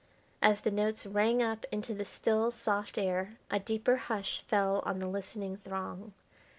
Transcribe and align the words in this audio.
As 0.41 0.61
the 0.61 0.71
notes 0.71 1.05
rang 1.05 1.43
up 1.43 1.63
into 1.71 1.93
the 1.93 2.05
still, 2.05 2.49
soft 2.49 2.97
air 2.97 3.37
a 3.51 3.59
deeper 3.59 3.97
hush 3.97 4.41
fell 4.41 4.81
on 4.83 4.97
the 4.97 5.05
listening 5.05 5.57
throng. 5.57 6.13